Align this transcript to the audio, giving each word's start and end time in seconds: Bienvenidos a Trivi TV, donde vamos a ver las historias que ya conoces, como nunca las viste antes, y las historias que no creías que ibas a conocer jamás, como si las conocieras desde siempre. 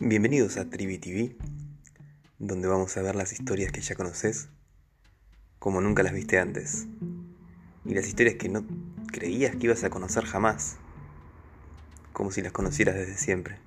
Bienvenidos 0.00 0.58
a 0.58 0.68
Trivi 0.68 0.98
TV, 0.98 1.34
donde 2.38 2.68
vamos 2.68 2.94
a 2.98 3.02
ver 3.02 3.16
las 3.16 3.32
historias 3.32 3.72
que 3.72 3.80
ya 3.80 3.94
conoces, 3.94 4.50
como 5.58 5.80
nunca 5.80 6.02
las 6.02 6.12
viste 6.12 6.38
antes, 6.38 6.88
y 7.86 7.94
las 7.94 8.06
historias 8.06 8.34
que 8.34 8.50
no 8.50 8.66
creías 9.06 9.56
que 9.56 9.64
ibas 9.64 9.82
a 9.82 9.88
conocer 9.88 10.26
jamás, 10.26 10.76
como 12.12 12.30
si 12.30 12.42
las 12.42 12.52
conocieras 12.52 12.96
desde 12.96 13.16
siempre. 13.16 13.60